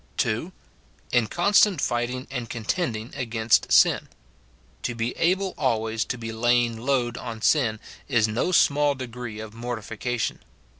[0.17, 0.51] (2.)
[1.11, 4.09] In constant fighting and cotitending against sin.
[4.81, 9.53] To be able always to be laying load on sin is no small degree of
[9.53, 10.39] mortification.